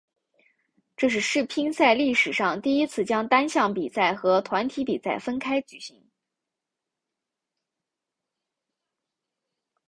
[0.97, 6.09] 这是世乒赛历史上第一次将单项比赛和团体比赛分开举行。